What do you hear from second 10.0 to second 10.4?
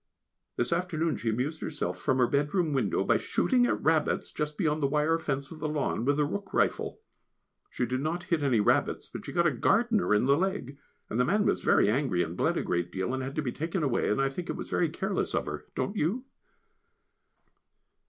in the